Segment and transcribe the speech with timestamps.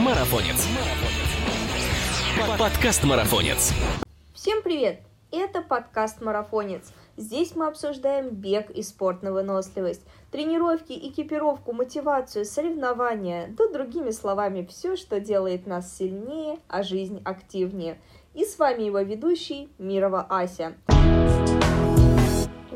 [0.00, 0.66] Марафонец.
[2.58, 3.74] Подкаст Марафонец.
[4.32, 5.02] Всем привет!
[5.30, 6.90] Это подкаст «Марафонец».
[7.18, 10.00] Здесь мы обсуждаем бег и спорт на выносливость,
[10.32, 18.00] тренировки, экипировку, мотивацию, соревнования, да другими словами, все, что делает нас сильнее, а жизнь активнее.
[18.32, 20.72] И с вами его ведущий Мирова Ася.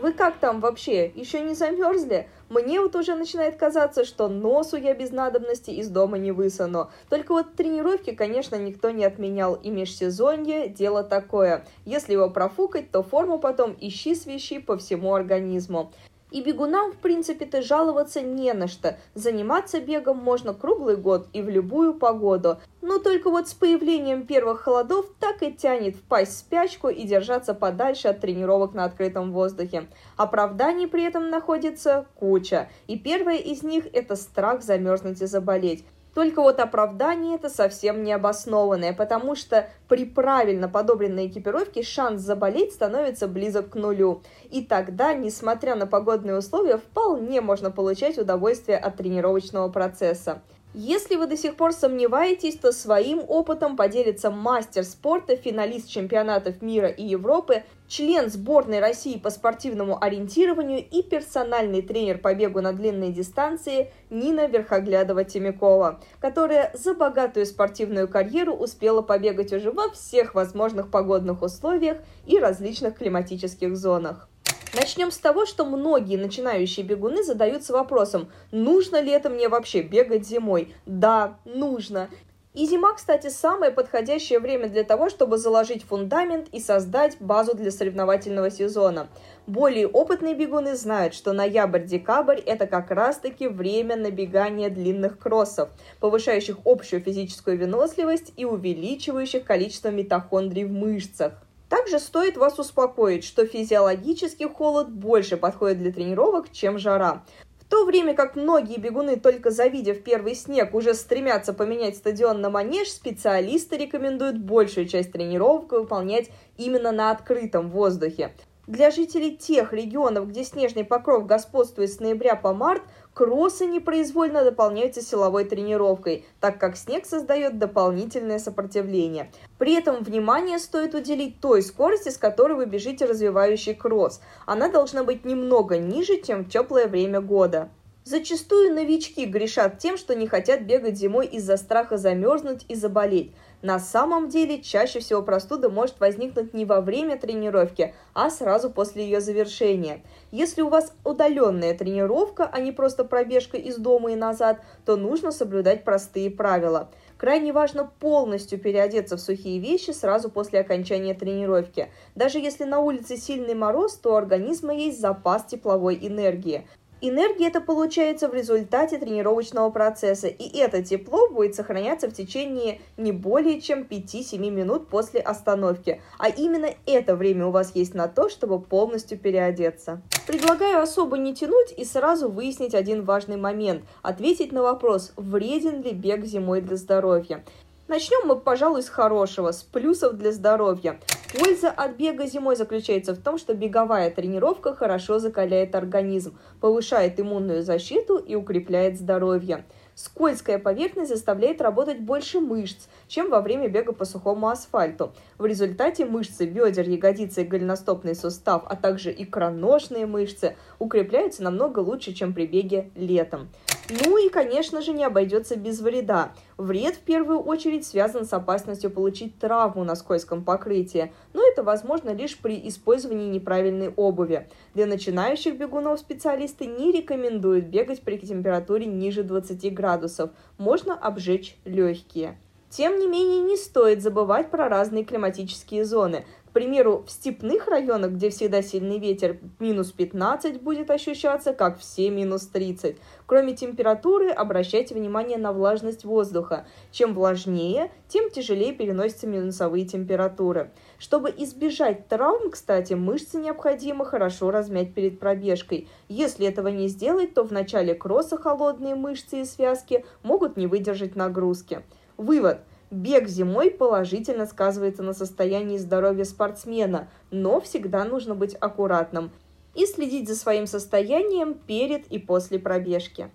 [0.04, 1.10] Вы как там вообще?
[1.14, 2.28] Еще не замерзли?
[2.50, 6.90] Мне вот уже начинает казаться, что носу я без надобности из дома не высуну.
[7.08, 11.64] Только вот тренировки, конечно, никто не отменял, и межсезонье– дело такое.
[11.86, 15.90] Если его профукать, то форму потом ищи свищи по всему организму.
[16.34, 18.98] И бегунам, в принципе-то, жаловаться не на что.
[19.14, 22.58] Заниматься бегом можно круглый год и в любую погоду.
[22.82, 27.54] Но только вот с появлением первых холодов так и тянет впасть в спячку и держаться
[27.54, 29.86] подальше от тренировок на открытом воздухе.
[30.16, 32.68] Оправданий при этом находится куча.
[32.88, 35.84] И первое из них– это страх замерзнуть и заболеть.
[36.14, 42.72] Только вот оправдание это совсем не обоснованное, потому что при правильно подобранной экипировке шанс заболеть
[42.72, 44.22] становится близок к нулю.
[44.50, 50.40] И тогда, несмотря на погодные условия, вполне можно получать удовольствие от тренировочного процесса.
[50.76, 56.88] Если вы до сих пор сомневаетесь, то своим опытом поделится мастер спорта, финалист чемпионатов мира
[56.88, 63.12] и Европы, член сборной России по спортивному ориентированию и персональный тренер по бегу на длинные
[63.12, 71.42] дистанции Нина Верхоглядова-Темякова, которая за богатую спортивную карьеру успела побегать уже во всех возможных погодных
[71.42, 74.28] условиях и различных климатических зонах.
[74.74, 80.26] Начнем с того, что многие начинающие бегуны задаются вопросом, нужно ли это мне вообще бегать
[80.26, 80.74] зимой?
[80.84, 82.08] Да, нужно.
[82.54, 87.70] И зима, кстати, самое подходящее время для того, чтобы заложить фундамент и создать базу для
[87.70, 89.08] соревновательного сезона.
[89.46, 95.68] Более опытные бегуны знают, что ноябрь-декабрь– это как раз-таки время набегания длинных кроссов,
[96.00, 101.43] повышающих общую физическую выносливость и увеличивающих количество митохондрий в мышцах.
[101.68, 107.24] Также стоит вас успокоить, что физиологический холод больше подходит для тренировок, чем жара.
[107.60, 112.50] В то время как многие бегуны, только завидев первый снег, уже стремятся поменять стадион на
[112.50, 118.32] манеж, специалисты рекомендуют большую часть тренировок выполнять именно на открытом воздухе.
[118.66, 122.82] Для жителей тех регионов, где снежный покров господствует с ноября по март,
[123.14, 129.30] Кроссы непроизвольно дополняются силовой тренировкой, так как снег создает дополнительное сопротивление.
[129.56, 134.20] При этом внимание стоит уделить той скорости, с которой вы бежите развивающий кросс.
[134.46, 137.70] Она должна быть немного ниже, чем в теплое время года.
[138.02, 143.32] Зачастую новички грешат тем, что не хотят бегать зимой из-за страха замерзнуть и заболеть.
[143.64, 149.04] На самом деле, чаще всего простуда может возникнуть не во время тренировки, а сразу после
[149.04, 150.02] ее завершения.
[150.30, 155.32] Если у вас удаленная тренировка, а не просто пробежка из дома и назад, то нужно
[155.32, 156.90] соблюдать простые правила.
[157.16, 161.88] Крайне важно полностью переодеться в сухие вещи сразу после окончания тренировки.
[162.14, 166.66] Даже если на улице сильный мороз, то у организма есть запас тепловой энергии.
[167.06, 173.12] Энергия это получается в результате тренировочного процесса, и это тепло будет сохраняться в течение не
[173.12, 176.00] более чем 5-7 минут после остановки.
[176.18, 180.00] А именно это время у вас есть на то, чтобы полностью переодеться.
[180.26, 183.82] Предлагаю особо не тянуть и сразу выяснить один важный момент.
[184.00, 187.44] Ответить на вопрос, вреден ли бег зимой для здоровья.
[187.86, 190.98] Начнем мы, пожалуй, с хорошего, с плюсов для здоровья.
[191.36, 197.64] Польза от бега зимой заключается в том, что беговая тренировка хорошо закаляет организм, повышает иммунную
[197.64, 199.64] защиту и укрепляет здоровье.
[199.94, 205.12] Скользкая поверхность заставляет работать больше мышц, чем во время бега по сухому асфальту.
[205.38, 212.12] В результате мышцы бедер, ягодицы и голеностопный сустав, а также икроножные мышцы укрепляются намного лучше,
[212.12, 213.50] чем при беге летом.
[213.88, 216.32] Ну и, конечно же, не обойдется без вреда.
[216.56, 222.10] Вред в первую очередь связан с опасностью получить травму на скользком покрытии, но это возможно
[222.10, 224.48] лишь при использовании неправильной обуви.
[224.74, 232.36] Для начинающих бегунов специалисты не рекомендуют бегать при температуре ниже 20 градусов, можно обжечь легкие.
[232.70, 236.24] Тем не менее, не стоит забывать про разные климатические зоны
[236.54, 242.46] примеру, в степных районах, где всегда сильный ветер, минус 15 будет ощущаться, как все минус
[242.46, 242.96] 30.
[243.26, 246.66] Кроме температуры, обращайте внимание на влажность воздуха.
[246.92, 250.70] Чем влажнее, тем тяжелее переносятся минусовые температуры.
[251.04, 255.86] Чтобы избежать травм, кстати, мышцы необходимо хорошо размять перед пробежкой.
[256.08, 261.14] Если этого не сделать, то в начале кросса холодные мышцы и связки могут не выдержать
[261.14, 261.82] нагрузки.
[262.16, 262.60] Вывод–
[262.90, 269.30] Бег зимой положительно сказывается на состоянии здоровья спортсмена, но всегда нужно быть аккуратным
[269.74, 273.30] и следить за своим состоянием перед и после пробежки.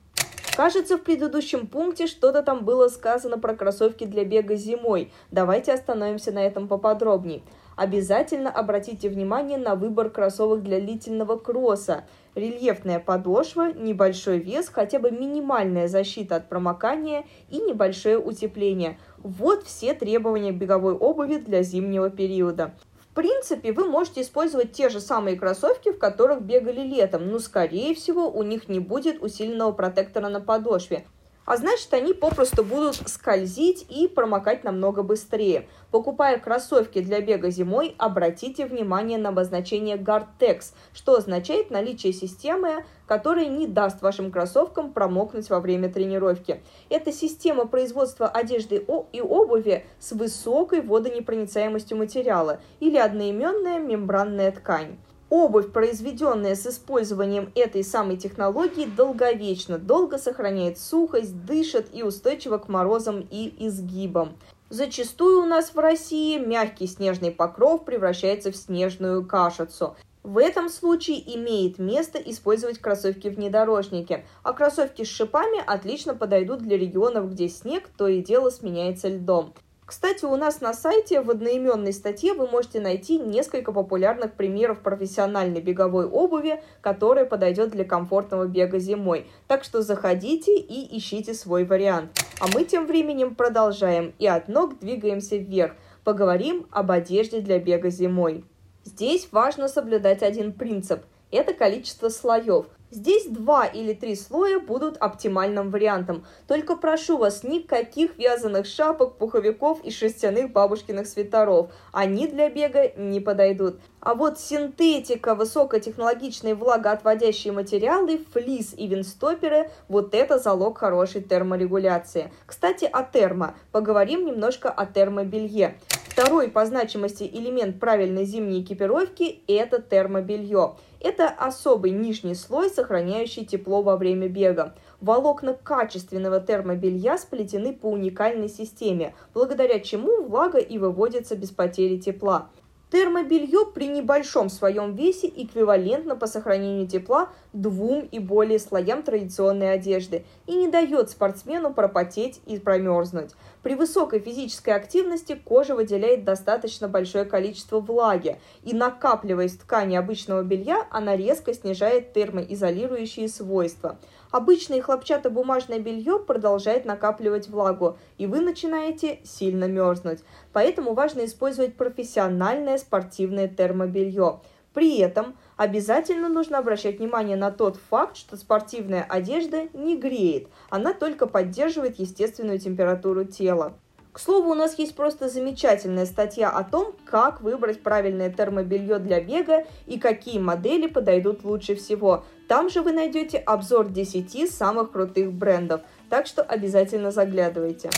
[0.59, 5.09] Кажется, в предыдущем пункте что-то там было сказано про кроссовки для бега зимой.
[5.31, 7.43] Давайте остановимся на этом поподробнее.
[7.79, 12.03] Обязательно обратите внимание на выбор кроссовок для длительного кросса.
[12.35, 18.99] Рельефная подошва, небольшой вес, хотя бы минимальная защита от промокания и небольшое утепление.
[19.19, 22.73] Вот все требования беговой обуви для зимнего периода.
[22.99, 27.95] В принципе, вы можете использовать те же самые кроссовки, в которых бегали летом, но, скорее
[27.95, 31.05] всего, у них не будет усиленного протектора на подошве
[31.49, 35.67] а значит они попросту будут скользить и промокать намного быстрее.
[35.89, 43.47] Покупая кроссовки для бега зимой, обратите внимание на обозначение Guard-Tex, что означает наличие системы, которая
[43.47, 46.61] не даст вашим кроссовкам промокнуть во время тренировки.
[46.87, 54.99] Это система производства одежды и обуви с высокой водонепроницаемостью материала или одноименная мембранная ткань.
[55.29, 62.67] Обувь, произведенная с использованием этой самой технологии, долговечна, долго сохраняет сухость, дышит и устойчива к
[62.67, 64.35] морозам и изгибам.
[64.69, 69.95] Зачастую у нас в России мягкий снежный покров превращается в снежную кашицу.
[70.23, 77.31] В этом случае имеет место использовать кроссовки-внедорожники, а кроссовки с шипами отлично подойдут для регионов,
[77.31, 79.53] где снег то и дело сменяется льдом.
[79.89, 85.61] Кстати, у нас на сайте в одноименной статье вы можете найти несколько популярных примеров профессиональной
[85.61, 89.25] беговой обуви, которая подойдет для комфортного бега зимой.
[89.47, 92.11] Так что заходите и ищите свой вариант.
[92.39, 95.73] А мы тем временем продолжаем и от ног двигаемся вверх.
[96.03, 98.45] Поговорим об одежде для бега зимой.
[98.83, 101.01] Здесь важно соблюдать один принцип–
[101.31, 106.25] это количество слоев– Здесь два или три слоя будут оптимальным вариантом.
[106.47, 111.69] Только прошу вас, никаких вязаных шапок, пуховиков и шерстяных бабушкиных свитеров.
[111.91, 113.79] Они для бега не подойдут.
[113.99, 122.31] А вот синтетика, высокотехнологичные влагоотводящие материалы, флис и винстоперы– вот это залог хорошей терморегуляции.
[122.47, 123.53] Кстати, о термо.
[123.71, 125.77] Поговорим немножко о термобелье.
[126.07, 130.75] Второй по значимости элемент правильной зимней экипировки– это термобелье.
[131.01, 134.75] Это особый нижний слой, сохраняющий тепло во время бега.
[134.99, 142.49] Волокна качественного термобелья сплетены по уникальной системе, благодаря чему влага и выводится без потери тепла.
[142.91, 150.25] Термобелье при небольшом своем весе эквивалентно по сохранению тепла двум и более слоям традиционной одежды
[150.45, 153.31] и не дает спортсмену пропотеть и промерзнуть.
[153.63, 160.43] При высокой физической активности кожа выделяет достаточно большое количество влаги, и накапливаясь в ткани обычного
[160.43, 163.97] белья, она резко снижает термоизолирующие свойства–
[164.31, 170.19] Обычное хлопчатобумажное белье продолжает накапливать влагу, и вы начинаете сильно мерзнуть.
[170.53, 174.39] Поэтому важно использовать профессиональное спортивное термобелье.
[174.71, 180.93] При этом обязательно нужно обращать внимание на тот факт, что спортивная одежда не греет, она
[180.93, 183.73] только поддерживает естественную температуру тела.
[184.13, 189.19] К слову, у нас есть просто замечательная статья о том, как выбрать правильное термобелье для
[189.19, 192.23] бега и какие модели подойдут лучше всего.
[192.47, 197.89] Там же вы найдете обзор 10 самых крутых брендов, так что обязательно заглядывайте.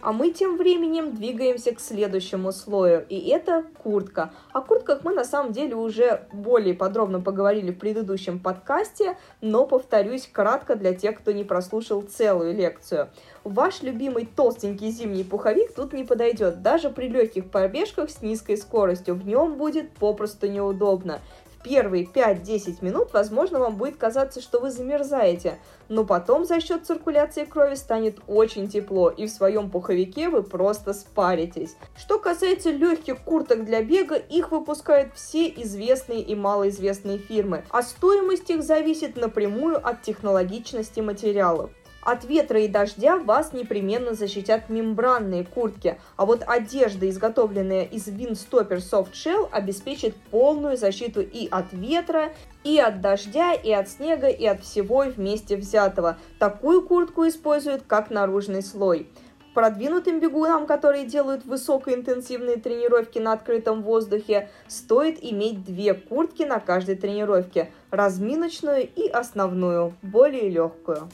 [0.00, 4.32] А мы тем временем двигаемся к следующему слою, и это куртка.
[4.52, 10.28] О куртках мы на самом деле уже более подробно поговорили в предыдущем подкасте, но повторюсь
[10.30, 13.08] кратко для тех, кто не прослушал целую лекцию.
[13.42, 19.14] Ваш любимый толстенький зимний пуховик тут не подойдет, даже при легких пробежках с низкой скоростью,
[19.14, 21.20] в нем будет попросту неудобно
[21.66, 25.58] первые 5-10 минут, возможно, вам будет казаться, что вы замерзаете,
[25.88, 30.94] но потом за счет циркуляции крови станет очень тепло, и в своем пуховике вы просто
[30.94, 31.76] спаритесь.
[31.96, 38.48] Что касается легких курток для бега, их выпускают все известные и малоизвестные фирмы, а стоимость
[38.48, 41.70] их зависит напрямую от технологичности материалов.
[42.06, 48.76] От ветра и дождя вас непременно защитят мембранные куртки, а вот одежда, изготовленная из Windstopper
[48.76, 52.32] Soft Shell, обеспечит полную защиту и от ветра,
[52.62, 56.16] и от дождя, и от снега, и от всего вместе взятого.
[56.38, 59.08] Такую куртку используют как наружный слой
[59.52, 66.94] продвинутым бегунам, которые делают высокоинтенсивные тренировки на открытом воздухе, стоит иметь две куртки на каждой
[66.94, 71.08] тренировке– разминочную и основную, более легкую.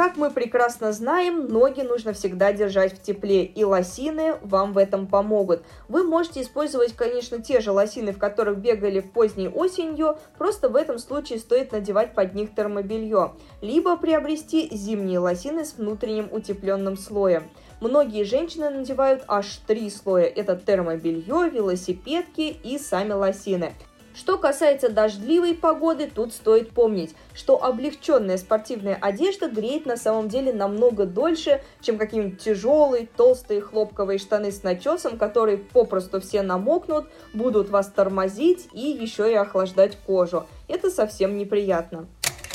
[0.00, 5.06] Как мы прекрасно знаем, ноги нужно всегда держать в тепле, и лосины вам в этом
[5.06, 5.62] помогут.
[5.88, 10.98] Вы можете использовать, конечно, те же лосины, в которых бегали поздней осенью, просто в этом
[10.98, 17.50] случае стоит надевать под них термобелье, либо приобрести зимние лосины с внутренним утепленным слоем.
[17.82, 20.24] Многие женщины надевают аж три слоя.
[20.24, 23.74] Это термобелье, велосипедки и сами лосины.
[24.12, 30.52] Что касается дождливой погоды, тут стоит помнить, что облегченная спортивная одежда греет на самом деле
[30.52, 37.70] намного дольше, чем какие-нибудь тяжелые, толстые хлопковые штаны с начесом, которые попросту все намокнут, будут
[37.70, 40.46] вас тормозить и еще и охлаждать кожу.
[40.66, 42.08] Это совсем неприятно.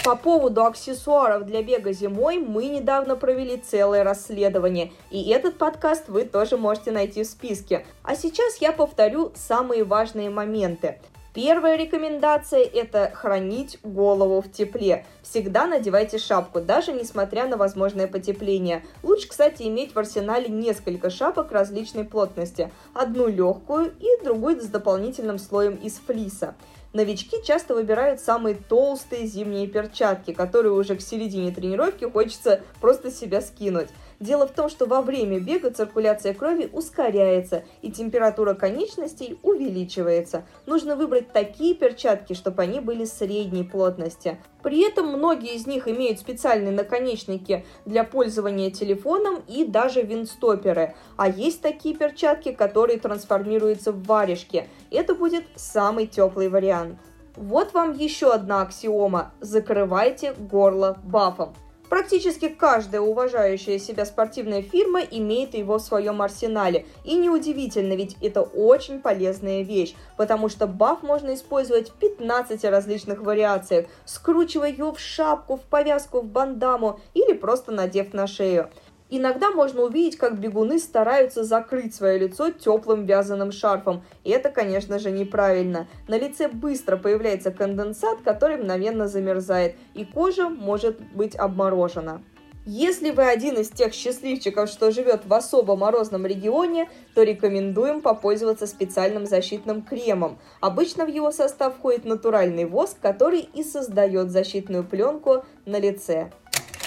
[0.03, 6.25] По поводу аксессуаров для бега зимой мы недавно провели целое расследование, и этот подкаст вы
[6.25, 7.87] тоже можете найти в списке.
[8.03, 10.99] А сейчас я повторю самые важные моменты.
[11.35, 15.05] Первая рекомендация– это хранить голову в тепле.
[15.21, 18.85] Всегда надевайте шапку, даже несмотря на возможное потепление.
[19.03, 22.71] Лучше, кстати, иметь в арсенале несколько шапок различной плотности.
[22.93, 26.55] Одну легкую и другую с дополнительным слоем из флиса.
[26.93, 33.41] Новички часто выбирают самые толстые зимние перчатки, которые уже к середине тренировки хочется просто себя
[33.41, 33.89] скинуть.
[34.19, 40.45] Дело в том, что во время бега циркуляция крови ускоряется и температура конечностей увеличивается.
[40.65, 44.37] Нужно выбрать такие перчатки, чтобы они были средней плотности.
[44.63, 50.95] При этом многие из них имеют специальные наконечники для пользования телефоном и даже винстоперы.
[51.17, 54.67] А есть такие перчатки, которые трансформируются в варежки.
[54.91, 56.97] Это будет самый теплый вариант.
[57.35, 59.33] Вот вам еще одна аксиома.
[59.41, 61.53] Закрывайте горло бафом.
[61.89, 66.85] Практически каждая уважающая себя спортивная фирма имеет его в своем арсенале.
[67.03, 73.21] И неудивительно, ведь это очень полезная вещь, потому что баф можно использовать в 15 различных
[73.21, 78.69] вариациях, скручивая ее в шапку, в повязку, в бандаму или просто надев на шею.
[79.17, 84.03] Иногда можно увидеть, как бегуны стараются закрыть свое лицо теплым вязаным шарфом.
[84.25, 85.87] И это, конечно же, неправильно.
[86.09, 92.21] На лице быстро появляется конденсат, который мгновенно замерзает, и кожа может быть обморожена.
[92.65, 98.67] Если вы один из тех счастливчиков, что живет в особо морозном регионе, то рекомендуем попользоваться
[98.67, 100.39] специальным защитным кремом.
[100.59, 106.31] Обычно в его состав входит натуральный воск, который и создает защитную пленку на лице.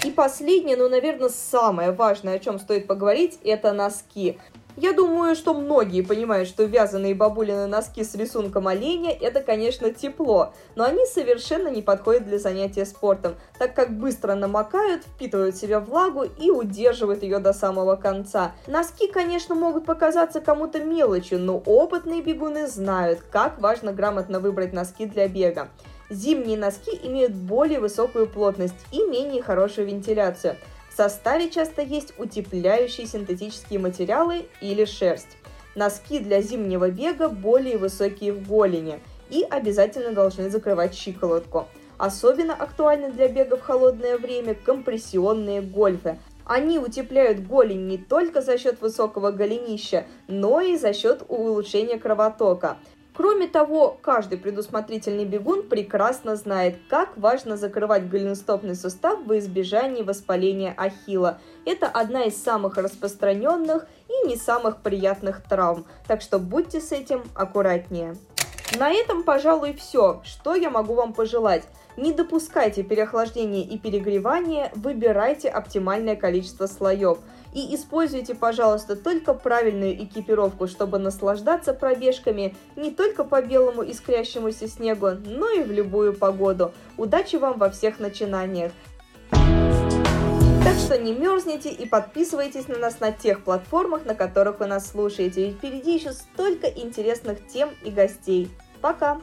[0.05, 4.39] И последнее, но, наверное, самое важное, о чем стоит поговорить, это носки.
[4.77, 10.53] Я думаю, что многие понимают, что вязаные бабулины носки с рисунком оленя– это, конечно, тепло,
[10.77, 15.81] но они совершенно не подходят для занятия спортом, так как быстро намокают, впитывают в себя
[15.81, 18.53] влагу и удерживают ее до самого конца.
[18.69, 25.07] Носки, конечно, могут показаться кому-то мелочью, но опытные бегуны знают, как важно грамотно выбрать носки
[25.07, 25.71] для бега.
[26.11, 30.57] Зимние носки имеют более высокую плотность и менее хорошую вентиляцию.
[30.91, 35.37] В составе часто есть утепляющие синтетические материалы или шерсть.
[35.75, 41.69] Носки для зимнего бега более высокие в голени и обязательно должны закрывать щиколотку.
[41.99, 46.19] Особенно актуальны для бега в холодное время компрессионные гольфы.
[46.47, 52.79] Они утепляют голень не только за счет высокого голенища, но и за счет улучшения кровотока.
[53.19, 60.73] Кроме того, каждый предусмотрительный бегун прекрасно знает, как важно закрывать голеностопный сустав во избежание воспаления
[60.77, 61.39] ахилла.
[61.65, 67.25] Это одна из самых распространенных и не самых приятных травм, так что будьте с этим
[67.35, 68.15] аккуратнее.
[68.79, 70.23] На этом, пожалуй, все.
[70.25, 71.65] Что я могу вам пожелать?
[71.99, 77.19] Не допускайте переохлаждения и перегревания, выбирайте оптимальное количество слоев.
[77.53, 85.09] И используйте, пожалуйста, только правильную экипировку, чтобы наслаждаться пробежками не только по белому искрящемуся снегу,
[85.27, 86.73] но и в любую погоду.
[86.97, 88.71] Удачи вам во всех начинаниях!
[89.33, 94.89] Так что не мерзните и подписывайтесь на нас на тех платформах, на которых вы нас
[94.89, 98.49] слушаете, ведь впереди еще столько интересных тем и гостей.
[98.81, 99.21] Пока!